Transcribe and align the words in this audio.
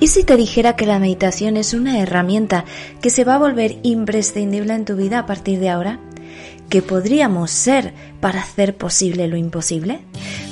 ¿Y 0.00 0.08
si 0.08 0.24
te 0.24 0.36
dijera 0.36 0.76
que 0.76 0.86
la 0.86 0.98
meditación 0.98 1.56
es 1.56 1.74
una 1.74 2.00
herramienta 2.00 2.64
que 3.00 3.10
se 3.10 3.24
va 3.24 3.36
a 3.36 3.38
volver 3.38 3.78
imprescindible 3.82 4.74
en 4.74 4.84
tu 4.84 4.96
vida 4.96 5.20
a 5.20 5.26
partir 5.26 5.60
de 5.60 5.70
ahora? 5.70 6.00
¿Qué 6.68 6.82
podríamos 6.82 7.50
ser 7.50 7.94
para 8.20 8.40
hacer 8.40 8.76
posible 8.76 9.28
lo 9.28 9.36
imposible? 9.36 10.00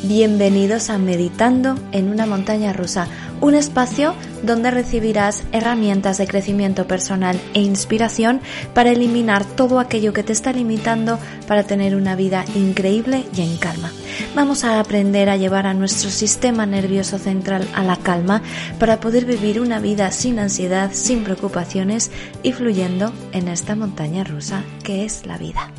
Bienvenidos 0.05 0.91
a 0.91 0.99
Meditando 0.99 1.77
en 1.91 2.09
una 2.09 2.27
montaña 2.27 2.73
rusa, 2.73 3.09
un 3.43 3.57
espacio 3.57 4.15
donde 4.45 4.71
recibirás 4.71 5.43
herramientas 5.51 6.17
de 6.17 6.29
crecimiento 6.29 6.87
personal 6.87 7.39
e 7.55 7.61
inspiración 7.61 8.41
para 8.73 8.93
eliminar 8.93 9.45
todo 9.45 9.81
aquello 9.81 10.13
que 10.13 10.23
te 10.23 10.33
está 10.33 10.53
limitando 10.53 11.19
para 11.49 11.65
tener 11.65 11.97
una 11.97 12.15
vida 12.15 12.45
increíble 12.55 13.27
y 13.37 13.43
en 13.43 13.57
calma. 13.59 13.93
Vamos 14.35 14.63
a 14.65 14.79
aprender 14.79 15.29
a 15.29 15.37
llevar 15.37 15.67
a 15.67 15.75
nuestro 15.75 16.09
sistema 16.09 16.67
nervioso 16.67 17.19
central 17.19 17.69
a 17.75 17.83
la 17.83 17.97
calma 17.97 18.43
para 18.79 19.01
poder 19.01 19.25
vivir 19.25 19.61
una 19.61 19.81
vida 19.81 20.13
sin 20.13 20.39
ansiedad, 20.39 20.91
sin 20.93 21.25
preocupaciones 21.25 22.13
y 22.45 22.53
fluyendo 22.53 23.13
en 23.33 23.49
esta 23.49 23.75
montaña 23.75 24.23
rusa 24.23 24.63
que 24.85 25.05
es 25.05 25.27
la 25.27 25.37
vida. 25.37 25.71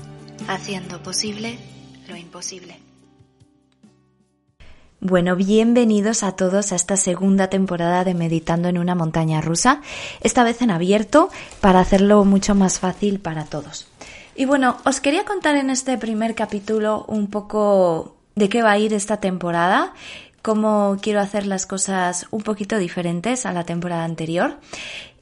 Haciendo 0.49 1.01
posible 1.01 1.57
lo 2.09 2.17
imposible. 2.17 2.92
Bueno, 5.05 5.35
bienvenidos 5.35 6.23
a 6.23 6.31
todos 6.31 6.71
a 6.71 6.77
esta 6.77 6.95
segunda 6.95 7.49
temporada 7.49 8.05
de 8.05 8.13
Meditando 8.13 8.69
en 8.69 8.77
una 8.77 8.95
montaña 8.95 9.41
rusa, 9.41 9.81
esta 10.21 10.45
vez 10.45 10.61
en 10.61 10.71
abierto 10.71 11.29
para 11.59 11.81
hacerlo 11.81 12.23
mucho 12.23 12.55
más 12.55 12.79
fácil 12.79 13.19
para 13.19 13.43
todos. 13.43 13.85
Y 14.33 14.45
bueno, 14.45 14.77
os 14.85 15.01
quería 15.01 15.25
contar 15.25 15.57
en 15.57 15.69
este 15.69 15.97
primer 15.97 16.35
capítulo 16.35 17.03
un 17.09 17.27
poco 17.27 18.15
de 18.35 18.47
qué 18.47 18.61
va 18.61 18.71
a 18.71 18.77
ir 18.77 18.93
esta 18.93 19.17
temporada, 19.17 19.93
cómo 20.43 20.97
quiero 21.01 21.21
hacer 21.21 21.47
las 21.47 21.65
cosas 21.65 22.27
un 22.29 22.43
poquito 22.43 22.77
diferentes 22.77 23.47
a 23.47 23.53
la 23.53 23.63
temporada 23.63 24.03
anterior 24.03 24.59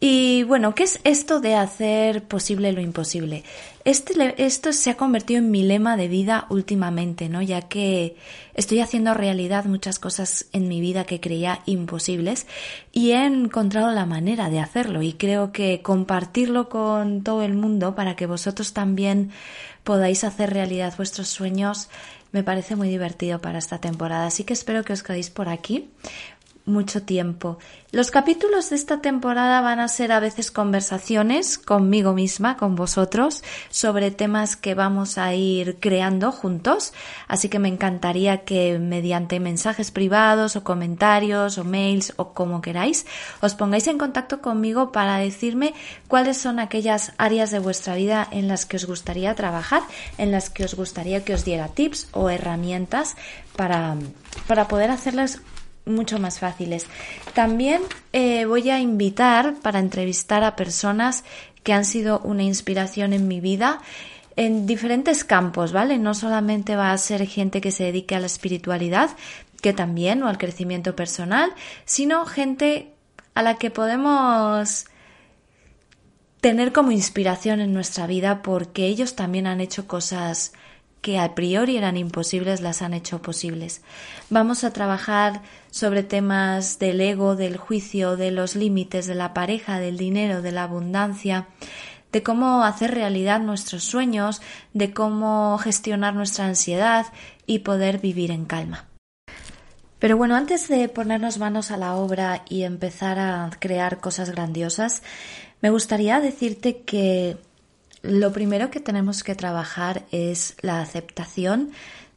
y 0.03 0.41
bueno, 0.45 0.73
¿qué 0.73 0.81
es 0.81 0.99
esto 1.03 1.41
de 1.41 1.53
hacer 1.53 2.23
posible 2.23 2.71
lo 2.71 2.81
imposible? 2.81 3.43
Este, 3.85 4.43
esto 4.43 4.73
se 4.73 4.89
ha 4.89 4.97
convertido 4.97 5.37
en 5.37 5.51
mi 5.51 5.61
lema 5.61 5.95
de 5.95 6.07
vida 6.07 6.47
últimamente, 6.49 7.29
¿no? 7.29 7.43
Ya 7.43 7.61
que 7.61 8.15
estoy 8.55 8.79
haciendo 8.79 9.13
realidad 9.13 9.65
muchas 9.65 9.99
cosas 9.99 10.47
en 10.53 10.67
mi 10.67 10.81
vida 10.81 11.03
que 11.03 11.19
creía 11.19 11.61
imposibles 11.67 12.47
y 12.91 13.11
he 13.11 13.23
encontrado 13.23 13.91
la 13.91 14.07
manera 14.07 14.49
de 14.49 14.59
hacerlo 14.59 15.03
y 15.03 15.13
creo 15.13 15.51
que 15.51 15.83
compartirlo 15.83 16.67
con 16.67 17.21
todo 17.21 17.43
el 17.43 17.53
mundo 17.53 17.93
para 17.93 18.15
que 18.15 18.25
vosotros 18.25 18.73
también 18.73 19.29
podáis 19.83 20.23
hacer 20.23 20.51
realidad 20.51 20.95
vuestros 20.97 21.27
sueños 21.27 21.89
me 22.31 22.43
parece 22.43 22.75
muy 22.75 22.89
divertido 22.89 23.41
para 23.41 23.59
esta 23.59 23.79
temporada. 23.79 24.25
Así 24.27 24.43
que 24.43 24.53
espero 24.53 24.83
que 24.83 24.93
os 24.93 25.03
quedéis 25.03 25.29
por 25.29 25.49
aquí 25.49 25.89
mucho 26.65 27.03
tiempo. 27.03 27.57
Los 27.91 28.09
capítulos 28.09 28.69
de 28.69 28.77
esta 28.77 29.01
temporada 29.01 29.59
van 29.59 29.79
a 29.79 29.87
ser 29.87 30.11
a 30.11 30.19
veces 30.19 30.49
conversaciones 30.51 31.57
conmigo 31.57 32.13
misma, 32.13 32.55
con 32.55 32.75
vosotros, 32.75 33.43
sobre 33.69 34.11
temas 34.11 34.55
que 34.55 34.75
vamos 34.75 35.17
a 35.17 35.33
ir 35.33 35.77
creando 35.79 36.31
juntos. 36.31 36.93
Así 37.27 37.49
que 37.49 37.59
me 37.59 37.67
encantaría 37.67 38.45
que 38.45 38.79
mediante 38.79 39.39
mensajes 39.39 39.91
privados 39.91 40.55
o 40.55 40.63
comentarios 40.63 41.57
o 41.57 41.65
mails 41.65 42.13
o 42.15 42.33
como 42.33 42.61
queráis, 42.61 43.05
os 43.41 43.55
pongáis 43.55 43.87
en 43.87 43.97
contacto 43.97 44.39
conmigo 44.41 44.91
para 44.91 45.17
decirme 45.17 45.73
cuáles 46.07 46.37
son 46.37 46.59
aquellas 46.59 47.11
áreas 47.17 47.51
de 47.51 47.59
vuestra 47.59 47.95
vida 47.95 48.27
en 48.31 48.47
las 48.47 48.65
que 48.65 48.77
os 48.77 48.85
gustaría 48.85 49.35
trabajar, 49.35 49.83
en 50.17 50.31
las 50.31 50.49
que 50.49 50.63
os 50.63 50.75
gustaría 50.75 51.25
que 51.25 51.33
os 51.33 51.43
diera 51.43 51.67
tips 51.67 52.07
o 52.13 52.29
herramientas 52.29 53.17
para, 53.57 53.97
para 54.47 54.67
poder 54.67 54.91
hacerles 54.91 55.41
mucho 55.85 56.19
más 56.19 56.39
fáciles. 56.39 56.87
También 57.33 57.81
eh, 58.13 58.45
voy 58.45 58.69
a 58.69 58.79
invitar 58.79 59.55
para 59.61 59.79
entrevistar 59.79 60.43
a 60.43 60.55
personas 60.55 61.23
que 61.63 61.73
han 61.73 61.85
sido 61.85 62.19
una 62.19 62.43
inspiración 62.43 63.13
en 63.13 63.27
mi 63.27 63.39
vida 63.39 63.81
en 64.35 64.65
diferentes 64.65 65.23
campos, 65.23 65.73
¿vale? 65.73 65.97
No 65.97 66.13
solamente 66.13 66.75
va 66.75 66.91
a 66.91 66.97
ser 66.97 67.27
gente 67.27 67.61
que 67.61 67.71
se 67.71 67.83
dedique 67.85 68.15
a 68.15 68.19
la 68.19 68.25
espiritualidad, 68.27 69.11
que 69.61 69.73
también, 69.73 70.23
o 70.23 70.27
al 70.27 70.37
crecimiento 70.37 70.95
personal, 70.95 71.53
sino 71.85 72.25
gente 72.25 72.93
a 73.33 73.43
la 73.43 73.55
que 73.55 73.71
podemos 73.71 74.85
tener 76.39 76.73
como 76.73 76.91
inspiración 76.91 77.59
en 77.59 77.73
nuestra 77.73 78.07
vida 78.07 78.41
porque 78.41 78.87
ellos 78.87 79.15
también 79.15 79.45
han 79.45 79.61
hecho 79.61 79.87
cosas 79.87 80.53
que 81.01 81.19
a 81.19 81.33
priori 81.35 81.77
eran 81.77 81.97
imposibles 81.97 82.61
las 82.61 82.81
han 82.81 82.93
hecho 82.93 83.21
posibles. 83.21 83.81
Vamos 84.29 84.63
a 84.63 84.71
trabajar 84.71 85.41
sobre 85.71 86.03
temas 86.03 86.79
del 86.79 87.01
ego, 87.01 87.35
del 87.35 87.57
juicio, 87.57 88.17
de 88.17 88.31
los 88.31 88.55
límites 88.55 89.07
de 89.07 89.15
la 89.15 89.33
pareja, 89.33 89.79
del 89.79 89.97
dinero, 89.97 90.41
de 90.41 90.51
la 90.51 90.63
abundancia, 90.63 91.47
de 92.11 92.23
cómo 92.23 92.63
hacer 92.63 92.93
realidad 92.93 93.39
nuestros 93.39 93.83
sueños, 93.83 94.41
de 94.73 94.93
cómo 94.93 95.57
gestionar 95.57 96.13
nuestra 96.13 96.45
ansiedad 96.45 97.07
y 97.47 97.59
poder 97.59 97.99
vivir 97.99 98.31
en 98.31 98.45
calma. 98.45 98.85
Pero 99.97 100.17
bueno, 100.17 100.35
antes 100.35 100.67
de 100.67 100.89
ponernos 100.89 101.37
manos 101.37 101.71
a 101.71 101.77
la 101.77 101.95
obra 101.95 102.43
y 102.49 102.63
empezar 102.63 103.19
a 103.19 103.49
crear 103.59 103.99
cosas 103.99 104.31
grandiosas, 104.31 105.03
me 105.61 105.69
gustaría 105.69 106.19
decirte 106.19 106.81
que 106.81 107.37
lo 108.01 108.31
primero 108.31 108.71
que 108.71 108.79
tenemos 108.79 109.23
que 109.23 109.35
trabajar 109.35 110.05
es 110.11 110.55
la 110.61 110.81
aceptación 110.81 111.71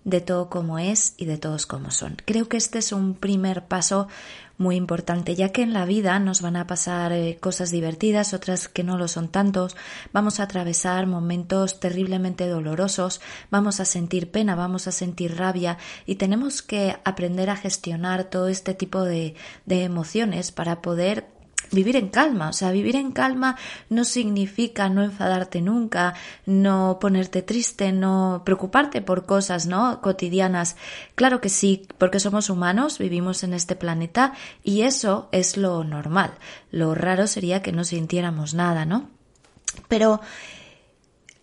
de 0.04 0.20
todo 0.20 0.50
como 0.50 0.78
es 0.78 1.14
y 1.16 1.24
de 1.24 1.38
todos 1.38 1.66
como 1.66 1.90
son. 1.90 2.16
Creo 2.24 2.48
que 2.48 2.58
este 2.58 2.78
es 2.78 2.92
un 2.92 3.14
primer 3.14 3.64
paso 3.64 4.06
muy 4.56 4.76
importante, 4.76 5.34
ya 5.34 5.48
que 5.48 5.62
en 5.62 5.72
la 5.72 5.84
vida 5.84 6.18
nos 6.20 6.40
van 6.40 6.56
a 6.56 6.66
pasar 6.66 7.12
eh, 7.12 7.38
cosas 7.40 7.70
divertidas, 7.70 8.34
otras 8.34 8.68
que 8.68 8.84
no 8.84 8.96
lo 8.96 9.08
son 9.08 9.28
tantos, 9.28 9.76
vamos 10.12 10.38
a 10.38 10.44
atravesar 10.44 11.06
momentos 11.06 11.80
terriblemente 11.80 12.46
dolorosos, 12.46 13.20
vamos 13.50 13.80
a 13.80 13.84
sentir 13.84 14.30
pena, 14.30 14.54
vamos 14.54 14.86
a 14.86 14.92
sentir 14.92 15.36
rabia 15.36 15.78
y 16.06 16.16
tenemos 16.16 16.62
que 16.62 16.96
aprender 17.04 17.50
a 17.50 17.56
gestionar 17.56 18.24
todo 18.24 18.48
este 18.48 18.74
tipo 18.74 19.02
de, 19.02 19.34
de 19.66 19.82
emociones 19.82 20.52
para 20.52 20.82
poder 20.82 21.33
vivir 21.70 21.96
en 21.96 22.08
calma. 22.08 22.48
O 22.48 22.52
sea, 22.52 22.70
vivir 22.70 22.96
en 22.96 23.12
calma 23.12 23.56
no 23.88 24.04
significa 24.04 24.88
no 24.88 25.02
enfadarte 25.02 25.60
nunca, 25.60 26.14
no 26.46 26.98
ponerte 27.00 27.42
triste, 27.42 27.92
no 27.92 28.42
preocuparte 28.44 29.02
por 29.02 29.26
cosas, 29.26 29.66
¿no? 29.66 30.00
cotidianas. 30.00 30.76
Claro 31.14 31.40
que 31.40 31.48
sí, 31.48 31.86
porque 31.98 32.20
somos 32.20 32.50
humanos, 32.50 32.98
vivimos 32.98 33.42
en 33.42 33.54
este 33.54 33.76
planeta 33.76 34.34
y 34.62 34.82
eso 34.82 35.28
es 35.32 35.56
lo 35.56 35.84
normal. 35.84 36.32
Lo 36.70 36.94
raro 36.94 37.26
sería 37.26 37.62
que 37.62 37.72
no 37.72 37.84
sintiéramos 37.84 38.54
nada, 38.54 38.84
¿no? 38.84 39.08
Pero 39.88 40.20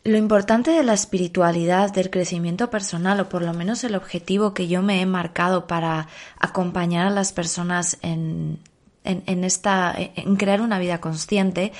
lo 0.04 0.18
importante 0.18 0.72
de 0.72 0.84
la 0.84 0.94
espiritualidad, 0.94 1.94
del 1.94 2.10
crecimiento 2.10 2.70
personal, 2.70 3.20
o 3.20 3.30
por 3.30 3.44
lo 3.44 3.54
menos 3.54 3.84
el 3.84 3.96
objetivo 3.96 4.54
que 4.54 4.68
yo 4.68 4.82
me 4.82 5.02
he 5.02 5.06
marcado 5.06 5.68
para 5.68 6.08
acompañar 6.40 7.06
a 7.06 7.12
las 7.12 7.34
personas 7.34 8.00
en, 8.02 8.60
en, 9.04 9.44
esta, 9.44 9.94
en 9.98 10.36
crear 10.36 10.62
una 10.62 10.80
vida 10.80 11.02
consciente, 11.02 11.72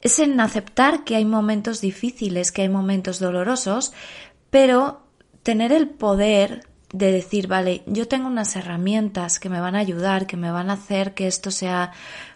es 0.00 0.18
en 0.18 0.38
aceptar 0.40 1.04
que 1.04 1.16
hay 1.16 1.24
momentos 1.24 1.80
difíciles, 1.80 2.52
que 2.52 2.62
hay 2.62 2.68
momentos 2.68 3.18
dolorosos, 3.18 3.92
pero 4.50 5.02
tener 5.42 5.72
el 5.72 5.88
poder 5.88 6.66
de 6.92 7.12
decir, 7.12 7.46
vale, 7.46 7.82
yo 7.86 8.08
tengo 8.08 8.28
unas 8.28 8.54
herramientas 8.56 9.40
que 9.40 9.48
me 9.48 9.60
van 9.60 9.74
a 9.74 9.80
ayudar, 9.80 10.26
que 10.26 10.36
me 10.36 10.50
van 10.50 10.70
a 10.70 10.74
hacer 10.74 11.14
que 11.14 11.26
esto 11.26 11.50
sea 11.50 11.92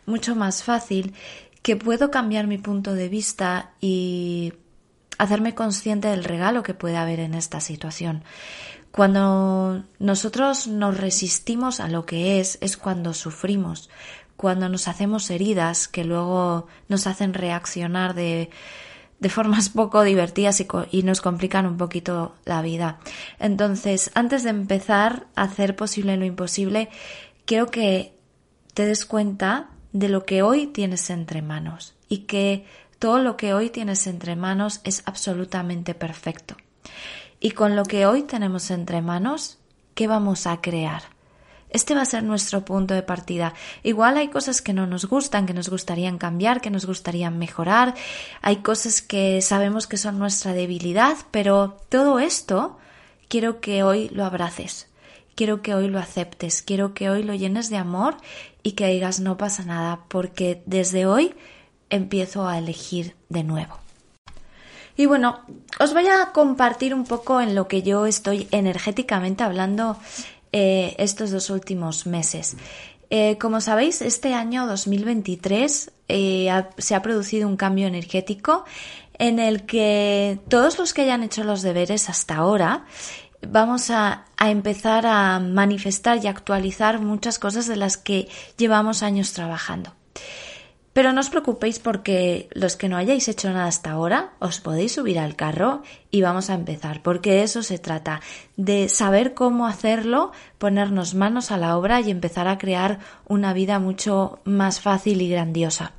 mucho 0.07 0.35
más 0.35 0.65
fácil, 0.65 1.15
que 1.63 1.77
puedo 1.77 2.11
cambiar 2.11 2.47
mi 2.47 2.59
punto 2.59 2.95
de 2.95 3.09
vista 3.09 3.73
y 3.81 4.53
hacerme 5.19 5.55
consciente 5.55 6.09
del 6.09 6.25
regalo 6.25 6.63
que 6.63 6.75
puede 6.75 6.97
haber 6.97 7.21
en 7.21 7.35
esta 7.35 7.61
situación. 7.61 8.25
Cuando 8.93 9.85
nosotros 9.99 10.67
nos 10.67 10.99
resistimos 10.99 11.81
a 11.81 11.89
lo 11.89 12.07
que 12.07 12.41
es, 12.41 12.59
es 12.61 12.77
cuando 12.77 13.15
sufrimos, 13.15 13.89
cuando 14.37 14.69
nos 14.69 14.89
hacemos 14.89 15.31
heridas 15.31 15.87
que 15.87 16.05
luego 16.05 16.67
nos 16.89 17.07
hacen 17.07 17.35
reaccionar 17.35 18.15
de, 18.15 18.51
de 19.21 19.29
formas 19.29 19.69
poco 19.75 20.03
divertidas 20.03 20.61
y, 20.61 20.67
y, 20.91 21.03
nos 21.03 21.21
complican 21.21 21.67
un 21.67 21.77
poquito 21.77 22.35
la 22.45 22.63
vida. 22.63 22.99
Entonces, 23.39 24.11
antes 24.15 24.43
de 24.43 24.51
empezar 24.51 25.27
a 25.37 25.43
hacer 25.43 25.77
posible 25.77 26.17
lo 26.17 26.25
imposible, 26.25 26.89
quiero 27.45 27.67
que 27.67 28.15
te 28.75 28.87
des 28.87 29.07
cuenta 29.07 29.71
de 29.93 30.09
lo 30.09 30.25
que 30.25 30.43
hoy 30.43 30.67
tienes 30.67 31.11
entre 31.11 31.43
manos 31.43 31.95
y 32.09 32.19
que 32.19 32.65
todo 32.99 33.19
lo 33.19 33.37
que 33.37 33.55
hoy 33.55 33.71
tienes 33.71 34.07
entre 34.07 34.37
manos 34.37 34.81
es 34.85 35.03
absolutamente 35.07 35.95
perfecto. 35.95 36.57
Y 37.41 37.53
con 37.53 37.75
lo 37.75 37.85
que 37.85 38.05
hoy 38.05 38.23
tenemos 38.23 38.71
entre 38.71 39.01
manos, 39.01 39.57
¿qué 39.95 40.07
vamos 40.07 40.47
a 40.47 40.61
crear? 40.61 41.03
Este 41.71 41.95
va 41.95 42.03
a 42.03 42.05
ser 42.05 42.23
nuestro 42.23 42.65
punto 42.65 42.93
de 42.93 43.03
partida. 43.03 43.55
Igual 43.83 44.19
hay 44.19 44.29
cosas 44.29 44.61
que 44.61 44.75
no 44.75 44.87
nos 44.87 45.07
gustan, 45.07 45.47
que 45.47 45.55
nos 45.55 45.71
gustarían 45.71 46.19
cambiar, 46.19 46.61
que 46.61 46.69
nos 46.69 46.85
gustarían 46.85 47.39
mejorar. 47.39 47.95
Hay 48.43 48.57
cosas 48.57 49.01
que 49.01 49.41
sabemos 49.41 49.87
que 49.87 49.97
son 49.97 50.19
nuestra 50.19 50.53
debilidad, 50.53 51.17
pero 51.31 51.79
todo 51.89 52.19
esto 52.19 52.77
quiero 53.29 53.61
que 53.61 53.85
hoy 53.85 54.11
lo 54.11 54.25
abraces. 54.27 54.89
Quiero 55.35 55.63
que 55.63 55.75
hoy 55.75 55.89
lo 55.89 55.99
aceptes, 55.99 56.61
quiero 56.61 56.93
que 56.93 57.09
hoy 57.09 57.23
lo 57.23 57.35
llenes 57.35 57.71
de 57.71 57.79
amor 57.79 58.17
y 58.63 58.73
que 58.73 58.89
digas 58.89 59.21
no 59.21 59.39
pasa 59.39 59.65
nada, 59.65 60.01
porque 60.09 60.63
desde 60.67 61.07
hoy 61.07 61.35
empiezo 61.89 62.47
a 62.47 62.59
elegir 62.59 63.15
de 63.31 63.45
nuevo. 63.45 63.79
Y 64.97 65.07
bueno, 65.07 65.41
os 65.79 65.93
voy 65.93 66.07
a 66.09 66.33
compartir 66.33 66.95
un 66.95 67.05
poco 67.05 67.41
en 67.41 67.55
lo 67.55 67.69
que 67.69 67.83
yo 67.83 68.07
estoy 68.07 68.49
energéticamente 68.51 69.45
hablando 69.45 69.97
eh, 70.53 70.95
estos 70.99 71.31
dos 71.31 71.51
últimos 71.51 72.07
meses. 72.07 72.57
Eh, 73.09 73.39
como 73.39 73.61
sabéis, 73.61 74.03
este 74.03 74.35
año 74.35 74.67
2023 74.67 75.91
eh, 76.09 76.65
se 76.79 76.95
ha 76.95 77.03
producido 77.03 77.49
un 77.49 77.57
cambio 77.57 77.87
energético 77.87 78.65
en 79.19 79.39
el 79.39 79.67
que 79.67 80.39
todos 80.49 80.79
los 80.79 80.95
que 80.95 81.03
hayan 81.03 81.23
hecho 81.23 81.45
los 81.45 81.63
deberes 81.63 82.09
hasta 82.09 82.37
ahora 82.37 82.85
vamos 83.47 83.91
a, 83.91 84.27
a, 84.37 84.51
empezar 84.51 85.07
a 85.07 85.41
manifestar 85.41 86.23
y 86.23 86.29
actualizar 86.29 87.01
muchas 87.01 87.39
cosas 87.39 87.67
de 87.67 87.77
las 87.77 87.97
que 87.97 88.29
llevamos 88.57 89.03
años 89.03 89.33
trabajando. 89.33 89.93
Pero 90.93 91.13
no 91.13 91.21
os 91.21 91.31
preocupéis 91.31 91.79
porque 91.79 92.49
los 92.53 92.77
que 92.77 92.89
no 92.89 92.97
hayáis 92.97 93.29
hecho 93.29 93.49
nada 93.51 93.67
hasta 93.67 93.93
ahora, 93.93 94.33
os 94.41 94.61
podéis 94.61 94.93
subir 94.93 95.21
al 95.21 95.37
carro 95.37 95.83
y 96.11 96.21
vamos 96.21 96.51
a 96.51 96.55
empezar, 96.55 97.01
porque 97.03 97.31
de 97.31 97.43
eso 97.45 97.63
se 97.63 97.79
trata, 97.79 98.21
de 98.57 98.89
saber 98.89 99.35
cómo 99.35 99.69
hacerlo, 99.69 100.33
ponernos 100.59 101.15
manos 101.15 101.53
a 101.53 101.59
la 101.59 101.77
obra 101.77 102.01
y 102.01 102.11
empezar 102.11 102.49
a 102.49 102.59
crear 102.59 102.99
una 103.29 103.53
vida 103.53 103.79
mucho 103.79 104.41
más 104.45 104.81
fácil 104.81 105.23
y 105.23 105.31
grandiosa. 105.31 105.93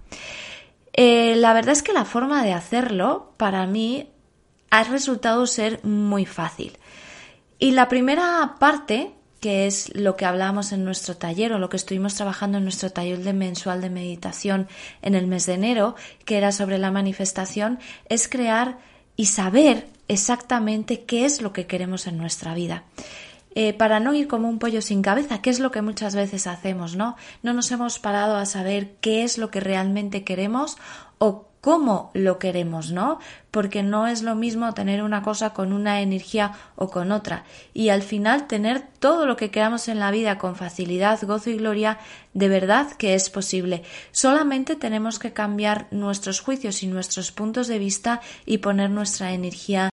Eh, 0.93 1.35
la 1.37 1.53
verdad 1.53 1.71
es 1.71 1.83
que 1.83 1.93
la 1.93 2.03
forma 2.03 2.43
de 2.43 2.51
hacerlo, 2.51 3.31
para 3.37 3.65
mí, 3.67 4.09
ha 4.71 4.83
resultado 4.83 5.47
ser 5.47 5.83
muy 5.85 6.25
fácil. 6.25 6.77
Y 7.59 7.71
la 7.71 7.87
primera 7.87 8.55
parte 8.59 9.13
que 9.41 9.65
es 9.65 9.93
lo 9.95 10.15
que 10.15 10.25
hablamos 10.25 10.71
en 10.71 10.85
nuestro 10.85 11.17
taller 11.17 11.51
o 11.51 11.59
lo 11.59 11.67
que 11.67 11.75
estuvimos 11.75 12.13
trabajando 12.13 12.59
en 12.59 12.63
nuestro 12.63 12.91
taller 12.91 13.19
de 13.23 13.33
mensual 13.33 13.81
de 13.81 13.89
meditación 13.89 14.69
en 15.01 15.15
el 15.15 15.27
mes 15.27 15.47
de 15.47 15.55
enero, 15.55 15.95
que 16.23 16.37
era 16.37 16.51
sobre 16.51 16.77
la 16.77 16.91
manifestación, 16.91 17.79
es 18.07 18.29
crear 18.29 18.77
y 19.17 19.25
saber 19.25 19.87
exactamente 20.07 21.03
qué 21.03 21.25
es 21.25 21.41
lo 21.41 21.53
que 21.53 21.65
queremos 21.65 22.05
en 22.05 22.17
nuestra 22.17 22.53
vida. 22.53 22.83
Eh, 23.53 23.73
para 23.73 23.99
no 23.99 24.13
ir 24.13 24.27
como 24.27 24.47
un 24.47 24.59
pollo 24.59 24.81
sin 24.81 25.01
cabeza, 25.01 25.41
que 25.41 25.49
es 25.49 25.59
lo 25.59 25.71
que 25.71 25.81
muchas 25.81 26.15
veces 26.15 26.47
hacemos, 26.47 26.95
¿no? 26.95 27.17
No 27.43 27.51
nos 27.53 27.69
hemos 27.71 27.99
parado 27.99 28.37
a 28.37 28.45
saber 28.45 28.95
qué 29.01 29.23
es 29.23 29.37
lo 29.37 29.51
que 29.51 29.59
realmente 29.59 30.23
queremos 30.23 30.77
o 31.17 31.50
cómo 31.61 32.09
lo 32.13 32.39
queremos, 32.39 32.91
¿no? 32.91 33.19
Porque 33.51 33.83
no 33.83 34.07
es 34.07 34.23
lo 34.23 34.35
mismo 34.35 34.73
tener 34.73 35.03
una 35.03 35.21
cosa 35.21 35.51
con 35.53 35.71
una 35.71 36.01
energía 36.01 36.53
o 36.75 36.89
con 36.89 37.11
otra. 37.11 37.43
Y 37.73 37.89
al 37.89 38.01
final 38.01 38.47
tener 38.47 38.81
todo 38.99 39.25
lo 39.25 39.37
que 39.37 39.51
queramos 39.51 39.87
en 39.87 39.99
la 39.99 40.11
vida 40.11 40.37
con 40.37 40.55
facilidad, 40.55 41.21
gozo 41.21 41.51
y 41.51 41.57
gloria, 41.57 41.99
de 42.33 42.49
verdad 42.49 42.91
que 42.93 43.13
es 43.13 43.29
posible. 43.29 43.83
Solamente 44.11 44.75
tenemos 44.75 45.19
que 45.19 45.33
cambiar 45.33 45.87
nuestros 45.91 46.41
juicios 46.41 46.81
y 46.83 46.87
nuestros 46.87 47.31
puntos 47.31 47.67
de 47.67 47.79
vista 47.79 48.21
y 48.45 48.57
poner 48.57 48.89
nuestra 48.89 49.33
energía 49.33 49.91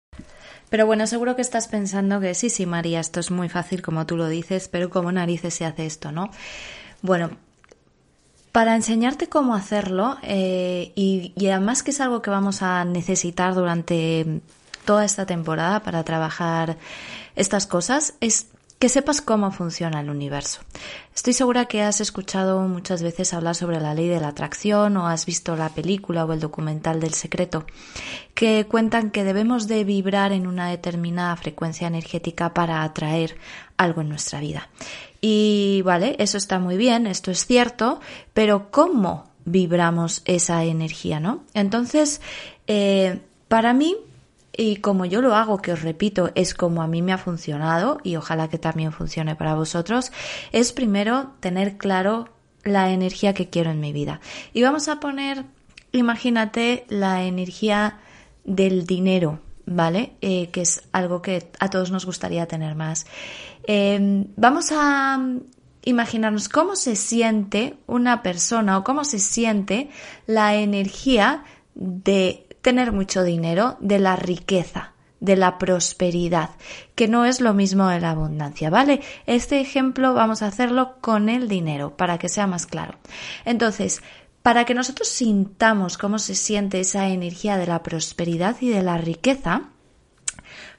pero 0.69 0.85
bueno, 0.85 1.07
seguro 1.07 1.35
que 1.35 1.41
estás 1.41 1.69
pensando 1.69 2.19
que 2.19 2.33
sí, 2.33 2.49
sí, 2.49 2.65
María, 2.65 2.99
esto 2.99 3.21
es 3.21 3.31
muy 3.31 3.47
fácil 3.47 3.81
como 3.81 4.05
tú 4.05 4.17
lo 4.17 4.27
dices, 4.27 4.67
pero 4.67 4.89
como 4.89 5.11
narices 5.13 5.53
se 5.53 5.63
hace 5.63 5.85
esto, 5.85 6.11
¿no? 6.11 6.29
Bueno, 7.01 7.31
para 8.57 8.73
enseñarte 8.73 9.29
cómo 9.29 9.53
hacerlo, 9.53 10.17
eh, 10.23 10.91
y, 10.95 11.31
además 11.45 11.83
que 11.83 11.91
es 11.91 12.01
algo 12.01 12.23
que 12.23 12.31
vamos 12.31 12.63
a 12.63 12.85
necesitar 12.85 13.53
durante 13.53 14.41
toda 14.83 15.05
esta 15.05 15.27
temporada 15.27 15.83
para 15.83 16.03
trabajar 16.03 16.75
estas 17.35 17.67
cosas, 17.67 18.15
es 18.19 18.47
que 18.79 18.89
sepas 18.89 19.21
cómo 19.21 19.51
funciona 19.51 20.01
el 20.01 20.09
universo. 20.09 20.61
Estoy 21.15 21.33
segura 21.33 21.65
que 21.65 21.83
has 21.83 22.01
escuchado 22.01 22.59
muchas 22.61 23.03
veces 23.03 23.31
hablar 23.35 23.53
sobre 23.53 23.79
la 23.79 23.93
ley 23.93 24.07
de 24.07 24.19
la 24.19 24.29
atracción 24.29 24.97
o 24.97 25.05
has 25.05 25.27
visto 25.27 25.55
la 25.55 25.69
película 25.69 26.25
o 26.25 26.33
el 26.33 26.39
documental 26.39 26.99
del 26.99 27.13
secreto, 27.13 27.63
que 28.33 28.65
cuentan 28.67 29.11
que 29.11 29.23
debemos 29.23 29.67
de 29.67 29.83
vibrar 29.83 30.31
en 30.31 30.47
una 30.47 30.67
determinada 30.67 31.35
frecuencia 31.35 31.85
energética 31.85 32.55
para 32.55 32.81
atraer 32.81 33.37
algo 33.77 34.01
en 34.01 34.09
nuestra 34.09 34.39
vida. 34.39 34.67
Y 35.29 35.81
vale, 35.81 36.15
eso 36.19 36.37
está 36.37 36.57
muy 36.57 36.77
bien, 36.77 37.05
esto 37.05 37.31
es 37.31 37.45
cierto, 37.45 37.99
pero 38.33 38.71
¿cómo 38.71 39.25
vibramos 39.43 40.21
esa 40.23 40.63
energía, 40.63 41.19
no? 41.19 41.43
Entonces, 41.53 42.21
eh, 42.65 43.19
para 43.49 43.73
mí, 43.73 43.97
y 44.55 44.77
como 44.77 45.03
yo 45.03 45.21
lo 45.21 45.35
hago, 45.35 45.61
que 45.61 45.73
os 45.73 45.81
repito, 45.81 46.31
es 46.35 46.53
como 46.53 46.81
a 46.81 46.87
mí 46.87 47.01
me 47.01 47.11
ha 47.11 47.17
funcionado 47.17 47.97
y 48.05 48.15
ojalá 48.15 48.47
que 48.47 48.57
también 48.57 48.93
funcione 48.93 49.35
para 49.35 49.55
vosotros, 49.55 50.13
es 50.53 50.71
primero 50.71 51.33
tener 51.41 51.75
claro 51.75 52.29
la 52.63 52.91
energía 52.91 53.33
que 53.33 53.49
quiero 53.49 53.71
en 53.71 53.81
mi 53.81 53.91
vida. 53.91 54.21
Y 54.53 54.61
vamos 54.63 54.87
a 54.87 55.01
poner, 55.01 55.43
imagínate 55.91 56.85
la 56.87 57.25
energía 57.25 57.99
del 58.45 58.85
dinero, 58.85 59.41
¿vale? 59.65 60.13
Eh, 60.21 60.49
que 60.51 60.61
es 60.61 60.83
algo 60.93 61.21
que 61.21 61.51
a 61.59 61.69
todos 61.69 61.91
nos 61.91 62.05
gustaría 62.05 62.47
tener 62.47 62.75
más. 62.75 63.05
Em, 63.67 64.27
vamos 64.37 64.71
a 64.71 65.19
imaginarnos 65.83 66.47
cómo 66.47 66.77
se 66.77 66.95
siente 66.95 67.77
una 67.85 68.23
persona 68.23 68.77
o 68.77 68.83
cómo 68.83 69.03
se 69.03 69.19
siente 69.19 69.89
la 70.25 70.55
energía 70.55 71.43
de 71.75 72.47
tener 72.61 72.93
mucho 72.93 73.23
dinero, 73.23 73.77
de 73.81 73.99
la 73.99 74.15
riqueza, 74.15 74.93
de 75.19 75.35
la 75.35 75.57
prosperidad, 75.57 76.51
que 76.95 77.09
no 77.09 77.25
es 77.25 77.41
lo 77.41 77.53
mismo 77.53 77.87
de 77.87 77.99
la 77.99 78.11
abundancia, 78.11 78.69
¿vale? 78.69 79.01
Este 79.25 79.59
ejemplo 79.59 80.13
vamos 80.13 80.41
a 80.41 80.47
hacerlo 80.47 80.95
con 81.01 81.27
el 81.27 81.49
dinero 81.49 81.95
para 81.95 82.17
que 82.17 82.29
sea 82.29 82.47
más 82.47 82.67
claro. 82.67 82.97
Entonces, 83.43 84.01
para 84.41 84.63
que 84.63 84.73
nosotros 84.73 85.09
sintamos 85.09 85.97
cómo 85.97 86.19
se 86.19 86.35
siente 86.35 86.79
esa 86.79 87.09
energía 87.09 87.57
de 87.57 87.67
la 87.67 87.83
prosperidad 87.83 88.55
y 88.61 88.69
de 88.69 88.81
la 88.81 88.97
riqueza, 88.97 89.63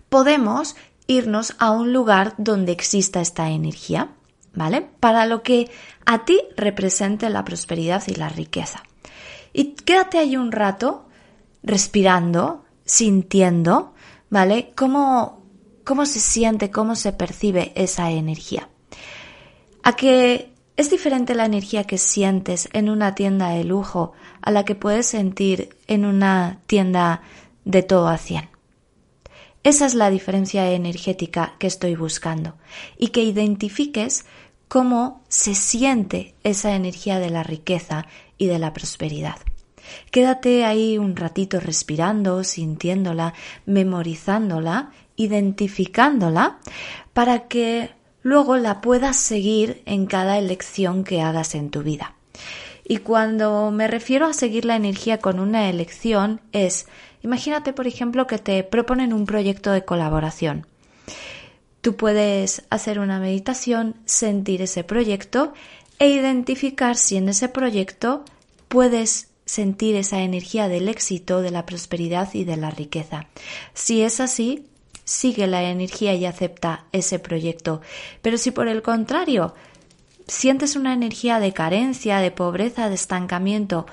podemos 0.08 0.74
irnos 1.08 1.56
a 1.58 1.72
un 1.72 1.92
lugar 1.92 2.34
donde 2.36 2.70
exista 2.70 3.20
esta 3.20 3.50
energía, 3.50 4.10
¿vale? 4.54 4.82
Para 5.00 5.26
lo 5.26 5.42
que 5.42 5.68
a 6.06 6.24
ti 6.24 6.40
represente 6.56 7.28
la 7.30 7.44
prosperidad 7.44 8.04
y 8.06 8.14
la 8.14 8.28
riqueza. 8.28 8.84
Y 9.52 9.72
quédate 9.72 10.18
ahí 10.18 10.36
un 10.36 10.52
rato 10.52 11.08
respirando, 11.62 12.64
sintiendo, 12.84 13.94
¿vale? 14.30 14.72
Cómo, 14.76 15.42
cómo 15.82 16.06
se 16.06 16.20
siente, 16.20 16.70
cómo 16.70 16.94
se 16.94 17.12
percibe 17.12 17.72
esa 17.74 18.10
energía. 18.10 18.68
A 19.82 19.96
que 19.96 20.52
es 20.76 20.90
diferente 20.90 21.34
la 21.34 21.46
energía 21.46 21.84
que 21.84 21.96
sientes 21.96 22.68
en 22.74 22.90
una 22.90 23.14
tienda 23.14 23.48
de 23.48 23.64
lujo 23.64 24.12
a 24.42 24.50
la 24.50 24.64
que 24.64 24.74
puedes 24.74 25.06
sentir 25.06 25.70
en 25.86 26.04
una 26.04 26.60
tienda 26.66 27.22
de 27.64 27.82
todo 27.82 28.08
a 28.08 28.18
100. 28.18 28.57
Esa 29.64 29.86
es 29.86 29.94
la 29.94 30.10
diferencia 30.10 30.70
energética 30.70 31.54
que 31.58 31.66
estoy 31.66 31.94
buscando 31.96 32.54
y 32.96 33.08
que 33.08 33.22
identifiques 33.22 34.24
cómo 34.68 35.22
se 35.28 35.54
siente 35.54 36.34
esa 36.44 36.74
energía 36.74 37.18
de 37.18 37.30
la 37.30 37.42
riqueza 37.42 38.06
y 38.36 38.46
de 38.46 38.58
la 38.58 38.72
prosperidad. 38.72 39.36
Quédate 40.10 40.64
ahí 40.64 40.98
un 40.98 41.16
ratito 41.16 41.60
respirando, 41.60 42.44
sintiéndola, 42.44 43.34
memorizándola, 43.66 44.90
identificándola, 45.16 46.58
para 47.12 47.48
que 47.48 47.90
luego 48.22 48.56
la 48.56 48.80
puedas 48.80 49.16
seguir 49.16 49.82
en 49.86 50.06
cada 50.06 50.38
elección 50.38 51.04
que 51.04 51.22
hagas 51.22 51.54
en 51.54 51.70
tu 51.70 51.82
vida. 51.82 52.14
Y 52.84 52.98
cuando 52.98 53.70
me 53.70 53.86
refiero 53.86 54.26
a 54.26 54.32
seguir 54.32 54.64
la 54.64 54.76
energía 54.76 55.18
con 55.18 55.40
una 55.40 55.68
elección 55.68 56.40
es, 56.52 56.86
imagínate 57.22 57.72
por 57.72 57.86
ejemplo 57.86 58.26
que 58.26 58.38
te 58.38 58.62
proponen 58.64 59.12
un 59.12 59.26
proyecto 59.26 59.72
de 59.72 59.84
colaboración. 59.84 60.66
Tú 61.80 61.96
puedes 61.96 62.64
hacer 62.70 62.98
una 62.98 63.20
meditación, 63.20 63.94
sentir 64.04 64.62
ese 64.62 64.84
proyecto 64.84 65.52
e 65.98 66.08
identificar 66.08 66.96
si 66.96 67.16
en 67.16 67.28
ese 67.28 67.48
proyecto 67.48 68.24
puedes 68.68 69.28
sentir 69.44 69.96
esa 69.96 70.20
energía 70.20 70.68
del 70.68 70.88
éxito, 70.88 71.40
de 71.40 71.50
la 71.50 71.64
prosperidad 71.64 72.28
y 72.34 72.44
de 72.44 72.56
la 72.56 72.70
riqueza. 72.70 73.26
Si 73.72 74.02
es 74.02 74.20
así, 74.20 74.66
sigue 75.04 75.46
la 75.46 75.62
energía 75.62 76.14
y 76.14 76.26
acepta 76.26 76.84
ese 76.92 77.18
proyecto. 77.18 77.80
Pero 78.20 78.36
si 78.36 78.50
por 78.50 78.68
el 78.68 78.82
contrario 78.82 79.54
sientes 80.26 80.76
una 80.76 80.92
energía 80.92 81.40
de 81.40 81.54
carencia, 81.54 82.18
de 82.18 82.30
pobreza, 82.30 82.90
de 82.90 82.94
estancamiento 82.94 83.86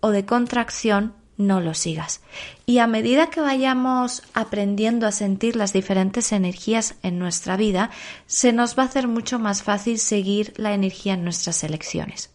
o 0.00 0.10
de 0.10 0.24
contracción, 0.24 1.12
no 1.46 1.60
lo 1.60 1.74
sigas. 1.74 2.20
Y 2.66 2.78
a 2.78 2.86
medida 2.86 3.30
que 3.30 3.40
vayamos 3.40 4.22
aprendiendo 4.34 5.06
a 5.06 5.12
sentir 5.12 5.56
las 5.56 5.72
diferentes 5.72 6.32
energías 6.32 6.94
en 7.02 7.18
nuestra 7.18 7.56
vida, 7.56 7.90
se 8.26 8.52
nos 8.52 8.78
va 8.78 8.84
a 8.84 8.86
hacer 8.86 9.08
mucho 9.08 9.38
más 9.38 9.62
fácil 9.62 9.98
seguir 9.98 10.52
la 10.56 10.72
energía 10.72 11.14
en 11.14 11.24
nuestras 11.24 11.62
elecciones. 11.64 12.30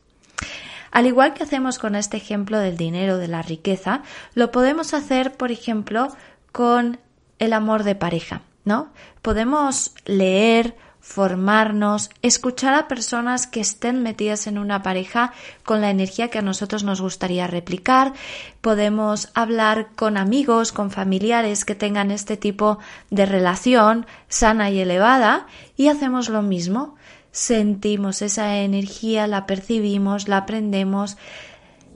Al 0.92 1.06
igual 1.06 1.34
que 1.34 1.44
hacemos 1.44 1.80
con 1.80 1.96
este 1.96 2.18
ejemplo 2.18 2.60
del 2.60 2.78
dinero, 2.78 3.18
de 3.18 3.28
la 3.28 3.42
riqueza, 3.42 4.04
lo 4.34 4.52
podemos 4.52 4.94
hacer, 4.94 5.36
por 5.36 5.52
ejemplo, 5.52 6.08
con 6.52 7.00
el 7.40 7.54
amor 7.54 7.84
de 7.84 7.96
pareja, 7.96 8.42
¿no? 8.66 8.92
Podemos 9.22 9.94
leer, 10.06 10.76
formarnos, 11.08 12.10
escuchar 12.22 12.74
a 12.74 12.90
personas 12.90 13.48
que 13.48 13.62
estén 13.62 14.04
metidas 14.04 14.46
en 14.46 14.58
una 14.58 14.84
pareja 14.84 15.32
con 15.64 15.80
la 15.80 15.90
energía 15.90 16.28
que 16.28 16.40
a 16.40 16.42
nosotros 16.42 16.84
nos 16.84 17.00
gustaría 17.00 17.48
replicar. 17.48 18.12
Podemos 18.60 19.30
hablar 19.34 19.88
con 19.96 20.18
amigos, 20.18 20.74
con 20.74 20.92
familiares 20.92 21.64
que 21.64 21.76
tengan 21.76 22.12
este 22.12 22.36
tipo 22.36 22.80
de 23.10 23.26
relación 23.26 24.06
sana 24.28 24.70
y 24.70 24.80
elevada 24.80 25.48
y 25.78 25.88
hacemos 25.88 26.28
lo 26.28 26.42
mismo. 26.42 26.96
Sentimos 27.32 28.22
esa 28.22 28.58
energía, 28.58 29.28
la 29.28 29.46
percibimos, 29.46 30.28
la 30.28 30.38
aprendemos, 30.40 31.18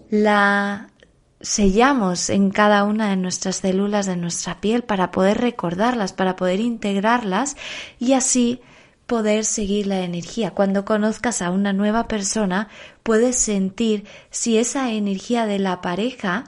la 0.09 0.87
sellamos 1.41 2.29
en 2.29 2.49
cada 2.49 2.85
una 2.85 3.09
de 3.09 3.17
nuestras 3.17 3.57
células 3.57 4.05
de 4.05 4.15
nuestra 4.15 4.61
piel 4.61 4.83
para 4.83 5.11
poder 5.11 5.39
recordarlas, 5.39 6.13
para 6.13 6.37
poder 6.37 6.61
integrarlas 6.61 7.57
y 7.99 8.13
así 8.13 8.61
poder 9.11 9.43
seguir 9.43 9.87
la 9.87 10.05
energía. 10.05 10.51
Cuando 10.51 10.85
conozcas 10.85 11.41
a 11.41 11.51
una 11.51 11.73
nueva 11.73 12.07
persona, 12.07 12.69
puedes 13.03 13.35
sentir 13.35 14.05
si 14.29 14.57
esa 14.57 14.89
energía 14.93 15.45
de 15.45 15.59
la 15.59 15.81
pareja 15.81 16.45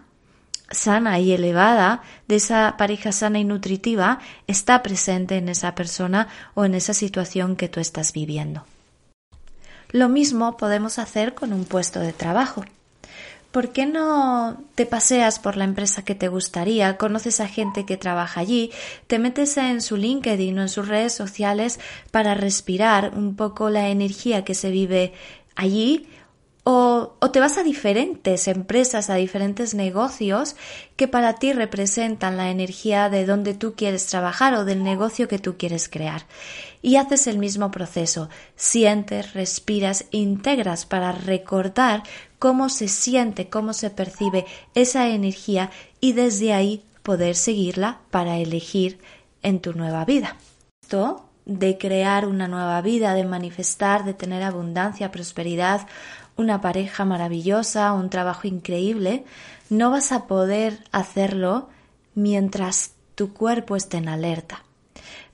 sana 0.71 1.19
y 1.19 1.33
elevada, 1.33 2.03
de 2.29 2.37
esa 2.37 2.75
pareja 2.77 3.11
sana 3.11 3.39
y 3.39 3.43
nutritiva, 3.43 4.19
está 4.47 4.81
presente 4.81 5.35
en 5.35 5.49
esa 5.49 5.75
persona 5.75 6.29
o 6.53 6.63
en 6.63 6.73
esa 6.73 6.93
situación 6.93 7.57
que 7.57 7.67
tú 7.67 7.81
estás 7.81 8.13
viviendo. 8.13 8.63
Lo 9.89 10.07
mismo 10.07 10.55
podemos 10.55 10.99
hacer 10.99 11.33
con 11.33 11.51
un 11.51 11.65
puesto 11.65 11.99
de 11.99 12.13
trabajo. 12.13 12.63
¿Por 13.53 13.71
qué 13.71 13.85
no 13.85 14.63
te 14.73 14.87
paseas 14.87 15.37
por 15.37 15.57
la 15.57 15.63
empresa 15.63 16.03
que 16.03 16.15
te 16.15 16.27
gustaría, 16.27 16.97
conoces 16.97 17.39
a 17.39 17.47
gente 17.47 17.85
que 17.85 17.97
trabaja 17.97 18.41
allí, 18.41 18.71
te 19.05 19.19
metes 19.19 19.55
en 19.57 19.79
su 19.83 19.95
LinkedIn 19.95 20.57
o 20.57 20.63
en 20.63 20.69
sus 20.69 20.87
redes 20.87 21.13
sociales 21.13 21.79
para 22.09 22.33
respirar 22.33 23.13
un 23.15 23.35
poco 23.35 23.69
la 23.69 23.89
energía 23.89 24.43
que 24.43 24.55
se 24.55 24.71
vive 24.71 25.13
allí? 25.55 26.07
O, 26.65 27.15
te 27.33 27.41
vas 27.41 27.57
a 27.57 27.63
diferentes 27.63 28.47
empresas, 28.47 29.09
a 29.09 29.15
diferentes 29.15 29.73
negocios 29.73 30.55
que 30.95 31.09
para 31.09 31.33
ti 31.33 31.51
representan 31.51 32.37
la 32.37 32.51
energía 32.51 33.09
de 33.09 33.25
donde 33.25 33.53
tú 33.53 33.73
quieres 33.75 34.05
trabajar 34.05 34.53
o 34.53 34.63
del 34.63 34.81
negocio 34.81 35.27
que 35.27 35.39
tú 35.39 35.57
quieres 35.57 35.89
crear. 35.89 36.25
Y 36.81 36.95
haces 36.95 37.27
el 37.27 37.37
mismo 37.37 37.69
proceso. 37.69 38.29
Sientes, 38.55 39.33
respiras, 39.33 40.05
integras 40.11 40.85
para 40.85 41.11
recordar 41.11 42.03
cómo 42.39 42.69
se 42.69 42.87
siente, 42.87 43.49
cómo 43.49 43.73
se 43.73 43.89
percibe 43.89 44.45
esa 44.73 45.09
energía 45.09 45.69
y 45.99 46.13
desde 46.13 46.53
ahí 46.53 46.83
poder 47.03 47.35
seguirla 47.35 47.99
para 48.09 48.37
elegir 48.37 48.99
en 49.41 49.59
tu 49.59 49.73
nueva 49.73 50.05
vida. 50.05 50.37
Esto 50.81 51.25
de 51.45 51.77
crear 51.77 52.25
una 52.25 52.47
nueva 52.47 52.81
vida, 52.81 53.13
de 53.13 53.25
manifestar, 53.25 54.05
de 54.05 54.13
tener 54.13 54.43
abundancia, 54.43 55.11
prosperidad, 55.11 55.87
una 56.35 56.61
pareja 56.61 57.05
maravillosa, 57.05 57.93
un 57.93 58.09
trabajo 58.09 58.47
increíble, 58.47 59.25
no 59.69 59.91
vas 59.91 60.11
a 60.11 60.27
poder 60.27 60.83
hacerlo 60.91 61.69
mientras 62.15 62.93
tu 63.15 63.33
cuerpo 63.33 63.75
esté 63.75 63.97
en 63.97 64.09
alerta. 64.09 64.63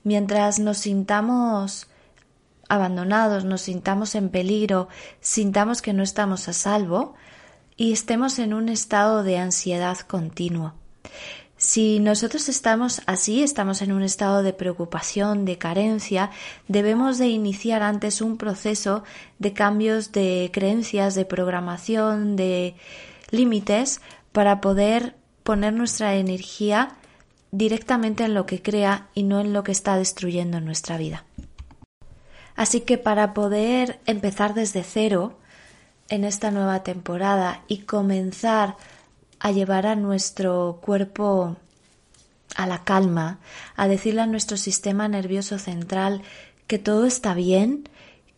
Mientras 0.02 0.58
nos 0.58 0.78
sintamos 0.78 1.88
abandonados, 2.68 3.44
nos 3.44 3.62
sintamos 3.62 4.14
en 4.14 4.28
peligro, 4.28 4.88
sintamos 5.20 5.82
que 5.82 5.92
no 5.92 6.02
estamos 6.02 6.48
a 6.48 6.52
salvo 6.52 7.14
y 7.76 7.92
estemos 7.92 8.38
en 8.38 8.54
un 8.54 8.68
estado 8.68 9.22
de 9.22 9.38
ansiedad 9.38 9.98
continuo. 9.98 10.74
Si 11.60 12.00
nosotros 12.00 12.48
estamos 12.48 13.02
así, 13.04 13.42
estamos 13.42 13.82
en 13.82 13.92
un 13.92 14.02
estado 14.02 14.42
de 14.42 14.54
preocupación, 14.54 15.44
de 15.44 15.58
carencia, 15.58 16.30
debemos 16.68 17.18
de 17.18 17.28
iniciar 17.28 17.82
antes 17.82 18.22
un 18.22 18.38
proceso 18.38 19.04
de 19.38 19.52
cambios 19.52 20.10
de 20.10 20.48
creencias, 20.54 21.14
de 21.14 21.26
programación, 21.26 22.34
de 22.34 22.76
límites 23.30 24.00
para 24.32 24.62
poder 24.62 25.16
poner 25.42 25.74
nuestra 25.74 26.14
energía 26.14 26.96
directamente 27.52 28.24
en 28.24 28.32
lo 28.32 28.46
que 28.46 28.62
crea 28.62 29.08
y 29.12 29.24
no 29.24 29.38
en 29.38 29.52
lo 29.52 29.62
que 29.62 29.72
está 29.72 29.98
destruyendo 29.98 30.62
nuestra 30.62 30.96
vida. 30.96 31.26
Así 32.56 32.80
que 32.80 32.96
para 32.96 33.34
poder 33.34 34.00
empezar 34.06 34.54
desde 34.54 34.82
cero 34.82 35.36
en 36.08 36.24
esta 36.24 36.50
nueva 36.50 36.82
temporada 36.84 37.64
y 37.68 37.80
comenzar 37.80 38.76
a 39.40 39.50
llevar 39.50 39.86
a 39.86 39.96
nuestro 39.96 40.78
cuerpo 40.82 41.56
a 42.56 42.66
la 42.66 42.84
calma, 42.84 43.38
a 43.76 43.88
decirle 43.88 44.22
a 44.22 44.26
nuestro 44.26 44.56
sistema 44.56 45.08
nervioso 45.08 45.58
central 45.58 46.22
que 46.66 46.78
todo 46.78 47.06
está 47.06 47.34
bien, 47.34 47.88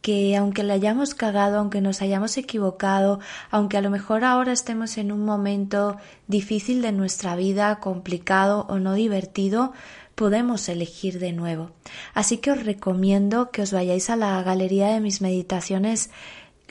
que 0.01 0.37
aunque 0.37 0.65
le 0.65 0.73
hayamos 0.73 1.15
cagado, 1.15 1.59
aunque 1.59 1.81
nos 1.81 2.03
hayamos 2.03 2.37
equivocado, 2.37 3.21
aunque 3.51 3.77
a 3.77 3.81
lo 3.81 3.91
mejor 3.91 4.25
ahora 4.25 4.53
estemos 4.53 4.99
en 4.99 5.13
un 5.13 5.25
momento 5.25 5.97
difícil 6.27 6.83
de 6.83 6.93
nuestra 6.93 7.37
vida, 7.37 7.79
complicado 7.79 8.67
o 8.69 8.79
no 8.79 8.95
divertido, 8.95 9.73
podemos 10.15 10.69
elegir 10.69 11.19
de 11.19 11.33
nuevo. 11.33 11.71
Así 12.15 12.39
que 12.39 12.51
os 12.51 12.65
recomiendo 12.65 13.51
que 13.51 13.63
os 13.63 13.73
vayáis 13.73 14.11
a 14.11 14.17
la 14.17 14.43
galería 14.43 14.89
de 14.89 15.01
mis 15.01 15.21
meditaciones 15.21 16.11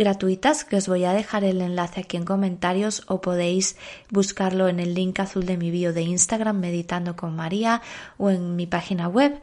gratuitas, 0.01 0.65
que 0.65 0.77
os 0.77 0.88
voy 0.88 1.05
a 1.05 1.13
dejar 1.13 1.43
el 1.43 1.62
enlace 1.62 2.00
aquí 2.00 2.17
en 2.17 2.25
comentarios 2.25 3.03
o 3.08 3.22
podéis 3.22 3.77
buscarlo 4.10 4.67
en 4.67 4.79
el 4.79 4.96
link 4.96 5.20
azul 5.20 5.46
de 5.46 5.58
mi 5.58 5.70
bio 5.70 5.93
de 5.93 6.01
Instagram 6.01 6.60
Meditando 6.60 7.15
con 7.15 7.36
María 7.36 7.84
o 8.17 8.31
en 8.31 8.55
mi 8.55 8.65
página 8.65 9.08
web 9.08 9.39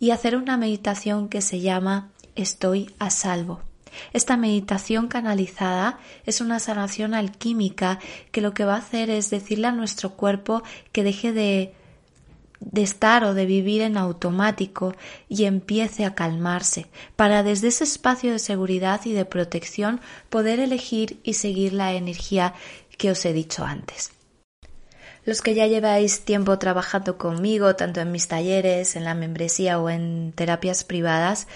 y 0.00 0.10
hacer 0.10 0.34
una 0.34 0.56
meditación 0.56 1.28
que 1.28 1.40
se 1.40 1.60
llama 1.60 2.10
Estoy 2.34 2.90
a 2.98 3.10
salvo. 3.10 3.60
Esta 4.12 4.36
meditación 4.36 5.06
canalizada 5.06 6.00
es 6.26 6.40
una 6.40 6.58
sanación 6.58 7.14
alquímica 7.14 8.00
que 8.32 8.40
lo 8.40 8.54
que 8.54 8.64
va 8.64 8.74
a 8.74 8.78
hacer 8.78 9.08
es 9.08 9.30
decirle 9.30 9.68
a 9.68 9.72
nuestro 9.72 10.14
cuerpo 10.16 10.64
que 10.90 11.04
deje 11.04 11.32
de 11.32 11.74
de 12.70 12.82
estar 12.82 13.24
o 13.24 13.34
de 13.34 13.46
vivir 13.46 13.82
en 13.82 13.96
automático 13.96 14.94
y 15.28 15.44
empiece 15.44 16.04
a 16.04 16.14
calmarse, 16.14 16.86
para 17.16 17.42
desde 17.42 17.68
ese 17.68 17.84
espacio 17.84 18.32
de 18.32 18.38
seguridad 18.38 19.00
y 19.04 19.12
de 19.12 19.24
protección 19.24 20.00
poder 20.30 20.60
elegir 20.60 21.20
y 21.22 21.34
seguir 21.34 21.72
la 21.72 21.92
energía 21.92 22.54
que 22.96 23.10
os 23.10 23.24
he 23.24 23.32
dicho 23.32 23.64
antes. 23.64 24.12
Los 25.24 25.40
que 25.40 25.54
ya 25.54 25.68
lleváis 25.68 26.24
tiempo 26.24 26.58
trabajando 26.58 27.16
conmigo, 27.16 27.76
tanto 27.76 28.00
en 28.00 28.10
mis 28.10 28.26
talleres, 28.26 28.96
en 28.96 29.04
la 29.04 29.14
membresía 29.14 29.78
o 29.78 29.88
en 29.88 30.32
terapias 30.34 30.82
privadas, 30.82 31.46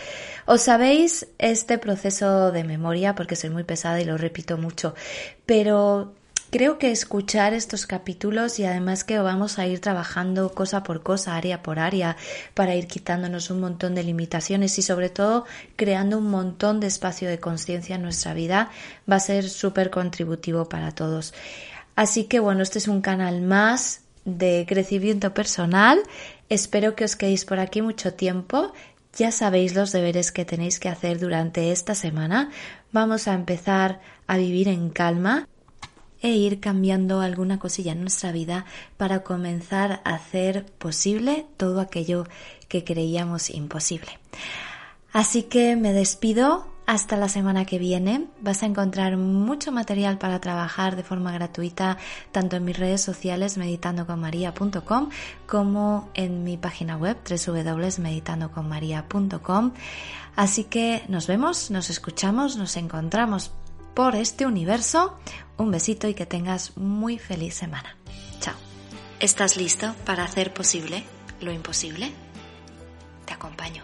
os 0.47 0.63
sabéis 0.63 1.27
este 1.39 1.77
proceso 1.77 2.53
de 2.53 2.63
memoria 2.63 3.17
porque 3.17 3.35
soy 3.35 3.51
muy 3.51 3.65
pesada 3.65 4.01
y 4.01 4.05
lo 4.05 4.19
repito 4.19 4.57
mucho, 4.57 4.95
pero 5.47 6.15
Creo 6.51 6.79
que 6.79 6.93
escuchar 6.93 7.55
estos 7.55 7.87
capítulos 7.87 8.61
y 8.61 8.65
además 8.65 9.03
que 9.03 9.19
vamos 9.19 9.59
a 9.59 9.67
ir 9.67 9.81
trabajando 9.81 10.53
cosa 10.55 10.85
por 10.85 11.03
cosa, 11.03 11.35
área 11.35 11.61
por 11.61 11.81
área, 11.81 12.17
para 12.55 12.77
ir 12.77 12.87
quitándonos 12.87 13.51
un 13.51 13.61
montón 13.61 13.97
de 13.97 14.05
limitaciones 14.05 14.79
y 14.79 14.83
sobre 14.83 15.11
todo 15.11 15.45
creando 15.75 16.19
un 16.19 16.31
montón 16.31 16.79
de 16.79 16.87
espacio 16.87 17.29
de 17.29 17.41
conciencia 17.41 17.97
en 17.97 18.03
nuestra 18.03 18.33
vida, 18.33 18.71
va 19.11 19.17
a 19.17 19.21
ser 19.21 19.49
súper 19.49 19.91
contributivo 19.91 20.69
para 20.69 20.93
todos. 20.93 21.35
Así 21.97 22.25
que 22.25 22.39
bueno, 22.39 22.63
este 22.63 22.79
es 22.79 22.87
un 22.87 23.01
canal 23.01 23.43
más 23.43 24.03
de 24.25 24.67
crecimiento 24.69 25.35
personal. 25.35 25.99
Espero 26.49 26.95
que 26.95 27.05
os 27.05 27.17
quedéis 27.17 27.45
por 27.45 27.59
aquí 27.59 27.83
mucho 27.83 28.15
tiempo. 28.15 28.73
Ya 29.17 29.33
sabéis 29.33 29.75
los 29.75 29.91
deberes 29.91 30.31
que 30.31 30.45
tenéis 30.45 30.79
que 30.79 30.91
hacer 30.91 31.19
durante 31.19 31.73
esta 31.73 31.97
semana. 31.97 32.51
Vamos 32.93 33.27
a 33.27 33.35
empezar 33.35 34.01
a 34.29 34.37
vivir 34.37 34.69
en 34.69 34.91
calma 34.91 35.49
e 36.23 36.31
ir 36.31 36.61
cambiando 36.61 37.21
alguna 37.21 37.59
cosilla 37.59 37.93
en 37.93 38.01
nuestra 38.01 38.33
vida 38.33 38.65
para 38.97 39.23
comenzar 39.23 40.01
a 40.05 40.15
hacer 40.15 40.67
posible 40.79 41.47
todo 41.57 41.81
aquello 41.81 42.27
que 42.69 42.85
creíamos 42.85 43.51
imposible. 43.51 44.19
Así 45.13 45.45
que 45.45 45.77
me 45.77 45.93
despido 45.93 46.67
hasta 46.87 47.17
la 47.17 47.29
semana 47.29 47.65
que 47.65 47.79
viene. 47.79 48.27
Vas 48.41 48.63
a 48.63 48.67
encontrar 48.67 49.17
mucho 49.17 49.73
material 49.73 50.19
para 50.19 50.39
trabajar 50.41 50.95
de 50.97 51.03
forma 51.03 51.33
gratuita 51.33 51.97
tanto 52.33 52.57
en 52.57 52.65
mis 52.65 52.79
redes 52.79 53.03
sociales 53.03 53.59
meditandoconmaria.com 53.59 55.11
como 55.47 56.09
en 56.15 56.45
mi 56.45 56.57
página 56.57 56.97
web 56.97 57.19
www.meditandoconmaria.com. 57.29 59.73
Así 60.37 60.65
que 60.65 61.03
nos 61.09 61.27
vemos, 61.27 61.71
nos 61.71 61.91
escuchamos, 61.91 62.57
nos 62.57 62.77
encontramos 62.77 63.51
por 63.97 64.15
este 64.15 64.45
universo. 64.45 65.19
Un 65.57 65.71
besito 65.71 66.07
y 66.07 66.15
que 66.15 66.27
tengas 66.27 66.77
muy 66.77 67.19
feliz 67.19 67.55
semana. 67.55 67.97
Chao. 68.41 68.55
¿Estás 69.19 69.57
listo 69.57 69.95
para 70.05 70.23
hacer 70.23 70.53
posible 70.53 71.03
lo 71.41 71.51
imposible? 71.51 72.13
Te 73.25 73.33
acompaño. 73.33 73.83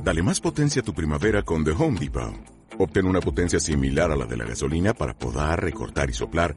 Dale 0.00 0.22
más 0.22 0.40
potencia 0.40 0.80
a 0.80 0.84
tu 0.84 0.94
primavera 0.94 1.42
con 1.42 1.64
The 1.64 1.72
Home 1.72 1.98
Depot. 1.98 2.32
Obtén 2.78 3.06
una 3.06 3.20
potencia 3.20 3.58
similar 3.58 4.12
a 4.12 4.16
la 4.16 4.24
de 4.24 4.36
la 4.36 4.44
gasolina 4.44 4.94
para 4.94 5.18
podar, 5.18 5.60
recortar 5.60 6.08
y 6.08 6.12
soplar 6.12 6.56